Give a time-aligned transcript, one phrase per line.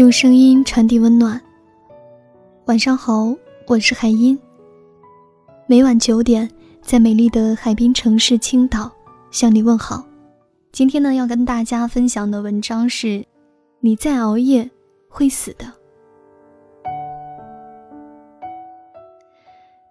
[0.00, 1.38] 用声音传递温暖。
[2.64, 4.40] 晚上好，我是海音。
[5.66, 8.90] 每晚九点，在美丽的海滨城市青岛
[9.30, 10.02] 向你问好。
[10.72, 13.22] 今天呢，要跟大家分享的文章是：
[13.80, 14.70] 你再熬夜
[15.06, 15.66] 会死的。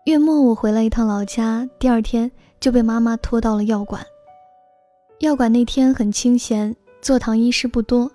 [0.05, 4.03] 月末我回了一趟老家，第二天就被妈妈拖到了药馆。
[5.19, 8.11] 药馆那天很清闲，坐堂医师不多。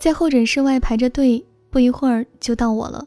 [0.00, 3.06] 在候诊室外排着队，不一会儿就到我了。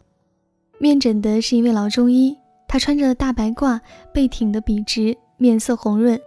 [0.77, 2.37] 面诊的是一位老中医，
[2.67, 3.79] 他穿着大白褂，
[4.13, 6.21] 背挺得笔直，面色红润，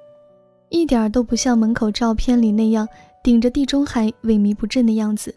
[0.68, 2.88] 一点儿都不像门口照片里那样
[3.22, 5.32] 顶着地中海萎靡不振的样子。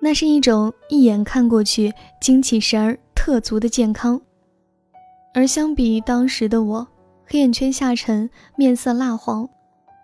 [0.00, 4.20] 那是一种一眼看过去精气神儿特足的健康。
[5.32, 6.88] 而相比当时的我，
[7.24, 9.48] 黑眼圈下沉，面色蜡黄，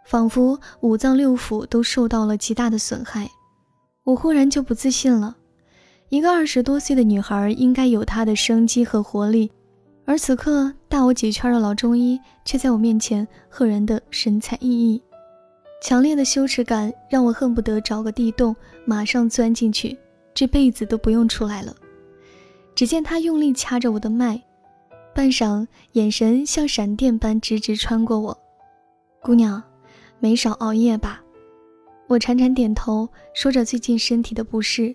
[0.05, 3.29] 仿佛五脏六腑都受到了极大的损害。
[4.06, 5.37] 我忽然就不自信了。
[6.10, 9.51] 一个二十多岁的女孩应该有她的生机和活力，
[10.04, 15.01] 而此刻大我几圈的老中医却在我面前赫然的神采奕奕。
[15.82, 18.54] 强烈的羞耻感让我恨不得找个地洞
[18.85, 19.98] 马上钻进去，
[20.32, 21.74] 这辈子都不用出来了。
[22.76, 24.41] 只见他用力掐着我的脉，
[25.13, 28.38] 半晌，眼神像闪电般直直穿过我。
[29.20, 29.60] 姑娘，
[30.20, 31.23] 没少熬夜吧？
[32.09, 34.95] 我潺潺点头，说着最近身体的不适，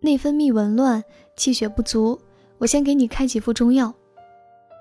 [0.00, 1.02] 内分泌紊乱，
[1.36, 2.18] 气血不足。
[2.58, 3.94] 我先给你开几副中药。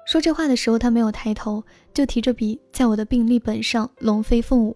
[0.05, 4.75] 说这话的时候，他没有抬头，就提着笔在我的病历本上龙飞凤舞。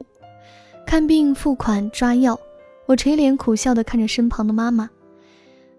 [0.85, 2.39] 看病、付款、抓药，
[2.85, 4.89] 我垂脸苦笑地看着身旁的妈妈，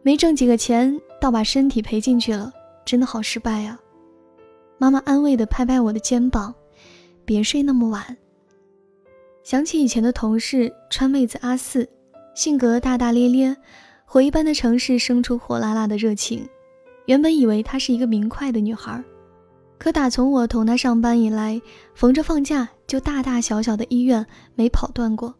[0.03, 2.53] 没挣几个钱，倒把身体赔进去了，
[2.85, 3.81] 真的好失败啊！
[4.77, 6.55] 妈妈安慰地拍拍我的肩膀，
[7.25, 8.17] 别睡那么晚。
[9.49, 11.89] 想起以前的同事川妹子阿四，
[12.35, 13.57] 性格大大咧咧，
[14.05, 16.47] 火一般的城市生出火辣辣的热情。
[17.07, 19.03] 原本以为她是一个明快的女孩，
[19.79, 21.59] 可打从我同她上班以来，
[21.95, 25.35] 逢着放假就大大小小的医院没跑断过。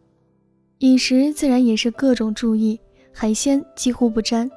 [0.79, 2.81] 饮食自然也是各种注意，
[3.13, 4.49] 海鲜几乎不沾，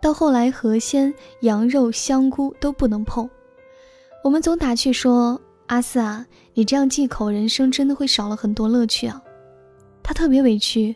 [0.00, 1.12] 到后来河鲜、
[1.42, 3.28] 羊肉、香菇都不能碰。
[4.22, 5.38] 我们总打趣说。
[5.66, 9.22] 阿四啊，你这样忌口，人生真的会少了很多乐趣啊！
[10.02, 10.94] 他特别委屈，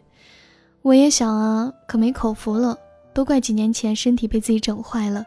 [0.82, 2.78] 我也想啊，可没口福了。
[3.14, 5.24] 都怪几年前身体被自己整坏了，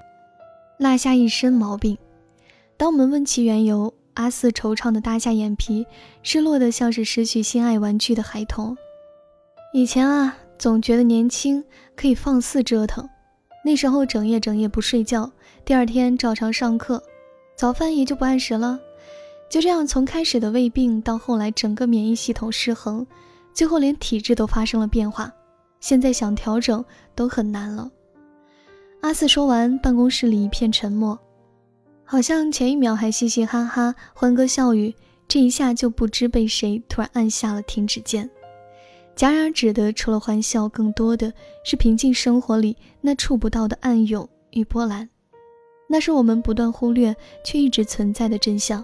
[0.77, 1.97] 落下一身毛病。
[2.77, 5.85] 当我们问其缘由，阿四惆怅的耷下眼皮，
[6.23, 8.77] 失落的像是失去心爱玩具的孩童。
[9.73, 11.61] 以前啊，总觉得年轻
[11.95, 13.09] 可以放肆折腾，
[13.65, 15.29] 那时候整夜整夜不睡觉，
[15.65, 17.03] 第二天照常上课，
[17.57, 18.79] 早饭也就不按时了。
[19.51, 23.05] 就这样，从开始的胃病到后来整个免疫系统失衡，
[23.53, 25.29] 最后连体质都发生了变化。
[25.81, 27.91] 现在想调整都很难了。
[29.01, 31.19] 阿四说完，办公室里一片沉默，
[32.05, 34.95] 好像前一秒还嘻嘻哈哈、欢歌笑语，
[35.27, 38.29] 这一下就不知被谁突然按下了停止键。
[39.17, 41.33] 戛然而止的，除了欢笑，更多的
[41.65, 45.09] 是平静生活里那触不到的暗涌与波澜，
[45.89, 47.13] 那是我们不断忽略
[47.43, 48.81] 却一直存在的真相。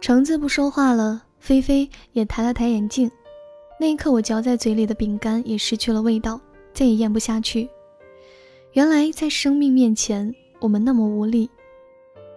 [0.00, 3.10] 橙子不说话了，菲菲也抬了抬眼镜。
[3.80, 6.40] 那一刻，我嚼在嘴里的饼干也失去了味道，
[6.72, 7.68] 再也咽不下去。
[8.72, 11.50] 原来，在生命面前，我们那么无力。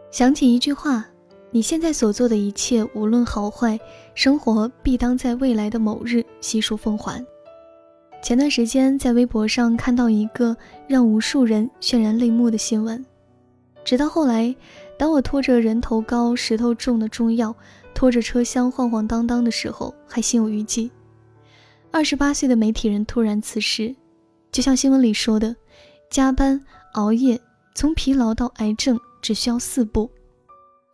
[0.09, 1.05] 想起一句话：
[1.51, 3.79] 你现在所做的一切，无论好坏，
[4.15, 7.23] 生活必当在未来的某日悉数奉还。
[8.21, 10.55] 前段时间，在微博上看到一个
[10.87, 13.05] 让无数人潸然泪目的新闻，
[13.83, 14.55] 直到后来。
[14.99, 17.55] 当我拖着人头高、石头重的中药，
[17.95, 20.91] 拖着车厢晃晃荡荡的时候，还心有余悸。
[21.89, 23.95] 二十八岁的媒体人突然辞世，
[24.51, 25.55] 就像新闻里说的，
[26.11, 26.59] 加班
[26.95, 27.39] 熬夜，
[27.73, 30.11] 从疲劳到癌症只需要四步。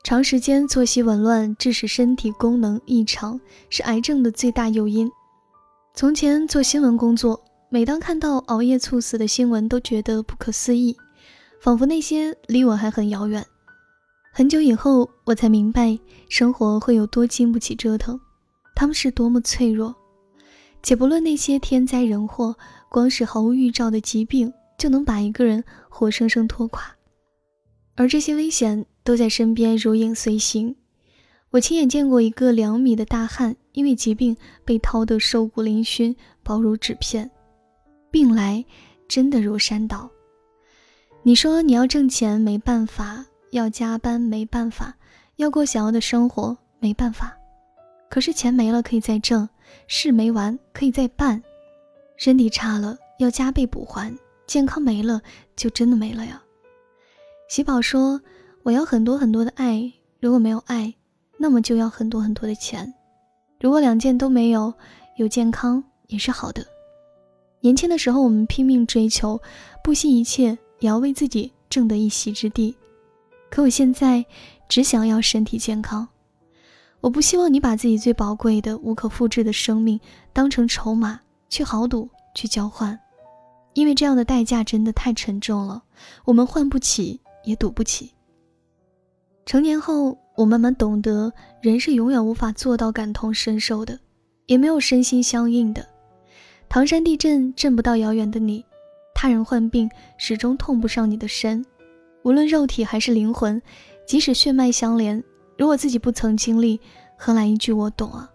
[0.04, 5.12] 长时间作息紊乱，致使身体功能异常，是癌症的最大诱因。
[5.96, 10.96] 从前做新闻工作，每当看到熬夜猝死的新闻，都觉得不可思议，
[11.60, 13.44] 仿佛那些离我还很遥远。
[14.38, 15.98] 很久以后，我才明白
[16.28, 18.20] 生活会有多经不起折腾，
[18.76, 19.96] 他们是多么脆弱。
[20.84, 22.54] 且不论那些天灾人祸，
[22.90, 26.94] 光是毫无预兆的疾病就能把一个人活生生拖垮，
[27.96, 30.76] 而这些危险都在身边如影随形。
[31.52, 34.36] 我亲眼见过一个两米的大汉因为疾病
[34.66, 37.32] 被掏得瘦骨嶙峋、薄如纸片，
[38.12, 38.66] 病来
[39.08, 40.10] 真的如山倒。
[41.24, 43.26] 你说你要挣钱，没办法。
[43.56, 44.94] 要加班没办法，
[45.38, 47.38] 要过想要的生活没办法，
[48.10, 49.48] 可是钱没了可以再挣，
[49.88, 51.42] 事没完可以再办，
[52.18, 54.14] 身体差了要加倍补还，
[54.46, 55.22] 健康没了
[55.56, 56.42] 就真的没了呀。
[57.48, 58.20] 喜宝说
[58.64, 60.94] ：“我要很多很多的爱，如果没有爱，
[61.38, 62.94] 那么就要很多很多的钱。
[63.62, 64.74] 如果两件都没有，
[65.16, 66.66] 有健康也是好的。
[67.62, 69.42] 年轻的时候，我们拼命追求，
[69.82, 72.76] 不惜一切也要为自己挣得一席之地。
[73.50, 74.26] 可我现在
[74.68, 76.08] 只想要身体健康。
[77.02, 80.00] 我不希望你把自己最宝贵的、无可复制的生命
[80.34, 81.20] 当成筹码
[81.50, 82.98] 去豪赌、去交换。”
[83.76, 85.84] 因为这样的代价真的太沉重了，
[86.24, 88.10] 我们换不起，也赌不起。
[89.46, 91.32] 成年后，我慢慢懂得，
[91.62, 94.00] 人是永远无法做到感同身受的，
[94.46, 95.86] 也没有身心相应的。
[96.70, 98.64] 唐山地震震不到遥远的你，
[99.14, 101.64] 他人患病始终痛不上你的身。
[102.26, 103.62] 无论肉体还是灵魂，
[104.08, 105.24] 即使血脉相连，
[105.60, 106.82] 如果自己不曾经历，
[107.16, 108.28] 何来一句我懂啊？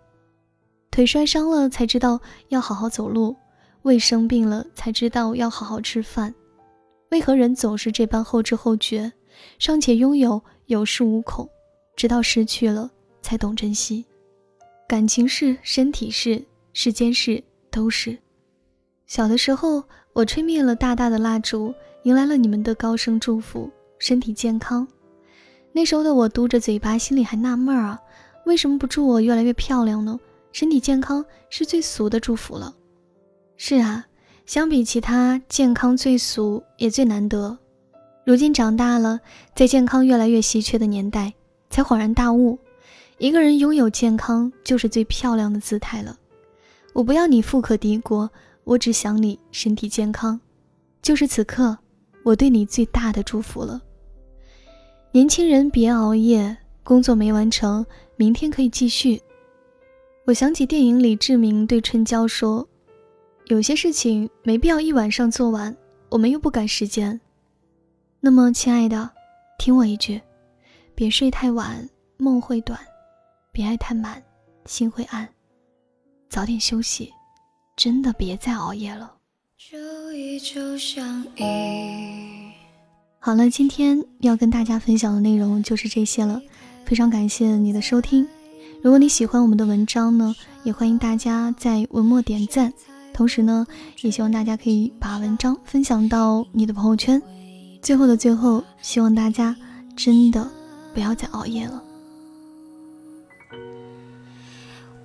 [0.93, 2.21] 腿摔伤了，才知道
[2.51, 3.35] 要好好走路。
[3.83, 6.33] 胃生病了才知道要好好吃饭，
[7.11, 9.11] 为何人总是这般后知后觉？
[9.59, 11.49] 尚且拥有有恃无恐，
[11.97, 12.89] 直到失去了
[13.23, 14.05] 才懂珍惜。
[14.87, 16.41] 感情是，身体是，
[16.73, 18.17] 世间事都是。
[19.09, 19.83] 小的时候，
[20.13, 23.69] 我吹灭了大大的蜡烛，迎来了你们的高声祝福，
[24.01, 24.89] 身体健康。
[25.71, 28.01] 那时候的我嘟着嘴巴，心里还纳闷啊，
[28.47, 30.19] 为什么不祝我越来越漂亮呢？
[30.51, 32.75] 身体健康是最俗的祝福了。
[33.57, 34.05] 是啊，
[34.47, 37.57] 相比其他，健康最俗也最难得。
[38.25, 39.21] 如今长大了，
[39.55, 41.33] 在健康越来越稀缺的年代，
[41.69, 42.59] 才恍然大悟：
[43.19, 46.19] 一个人拥有健康，就是最漂亮的姿态了。
[46.95, 48.29] 我不要你富可敌国，
[48.65, 50.41] 我只想你身体健康，
[51.01, 51.79] 就是此刻
[52.25, 53.81] 我对你最大的祝福了。
[55.13, 57.85] 年轻人别熬夜，工作没完成，
[58.15, 59.21] 明天可以继续。
[60.25, 62.65] 我想起电影里志明对春娇说。
[63.47, 65.77] 有些事情没必要一晚上做完，
[66.11, 67.21] 我们又不赶时间。
[68.21, 69.11] 那么，亲爱的，
[69.59, 70.21] 听我一句，
[70.95, 72.79] 别睡太晚，梦会短；
[73.51, 74.23] 别爱太满，
[74.67, 75.29] 心会暗。
[76.29, 77.13] 早点休息，
[77.77, 79.17] 真的别再熬夜了。
[83.23, 86.41] 好了，今天要跟大家分享的内容就是这些了，
[86.87, 88.27] 非常感谢你的收听。
[88.83, 92.73] 如果你喜欢我们的文章呢，也欢迎大家在文末点赞。
[93.13, 93.67] 同时呢，
[94.01, 97.21] 也希望大家可以把文章分享到你的朋友圈。
[97.83, 99.55] 最后的最后，希望大家
[99.95, 100.51] 真的
[100.95, 101.83] 不要再熬夜了。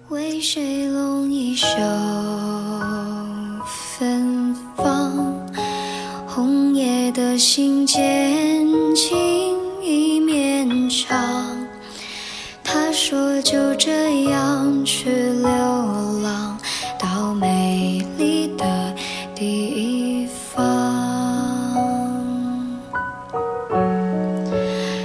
[0.07, 1.67] 为谁拢一袖
[3.65, 4.44] 芬芳？
[4.44, 4.44] 红
[7.37, 8.65] 心间，
[8.95, 9.17] 情
[9.83, 11.17] 意绵长。
[12.63, 15.49] 他说就这样去流
[16.23, 16.57] 浪。
[16.97, 18.93] 到美丽的
[19.35, 20.63] 地方，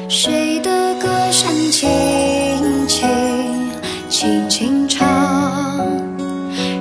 [0.09, 1.89] 谁的歌声轻
[2.89, 3.09] 轻
[4.09, 5.07] 轻轻唱，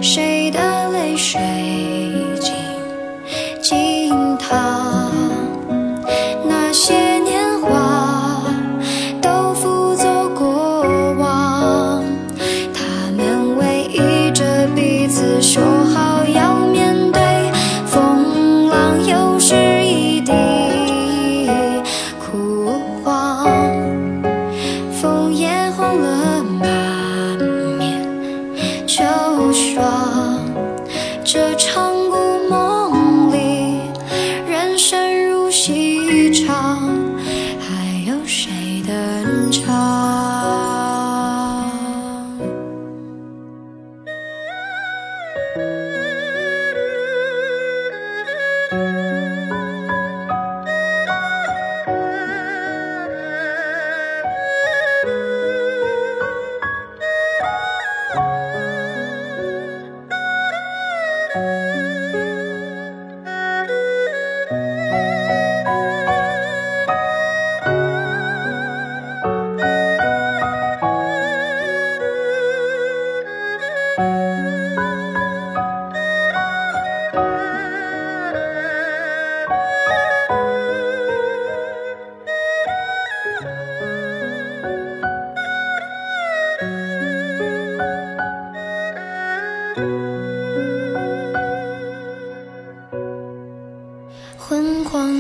[0.02, 1.40] 谁的泪水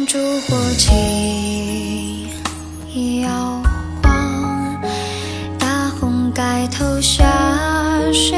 [0.09, 2.27] 烛火轻
[3.21, 3.61] 摇
[4.01, 4.81] 晃，
[5.59, 7.23] 大红盖头下
[8.11, 8.35] 谁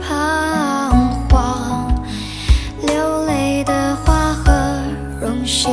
[0.00, 0.88] 彷
[1.28, 1.94] 徨？
[2.86, 4.82] 流泪的花和
[5.20, 5.68] 荣喜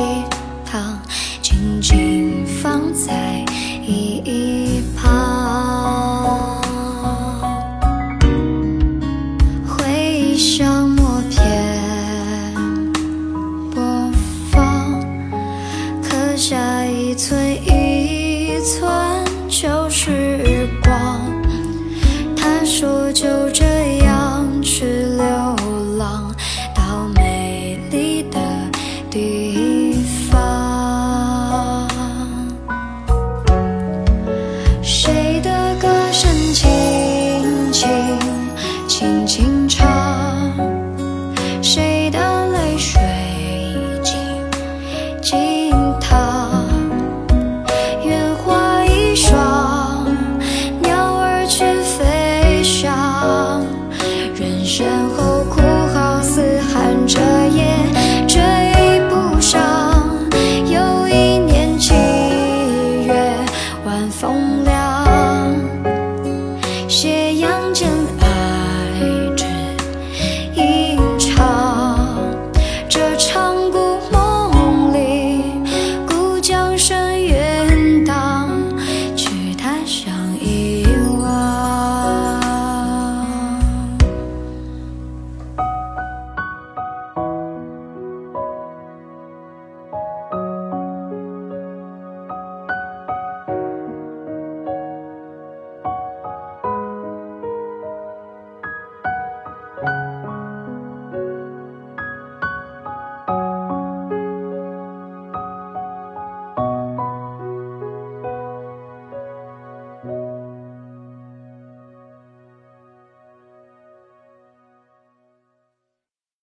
[0.66, 1.00] 堂，
[1.40, 3.42] 静静放在
[3.86, 4.51] 一。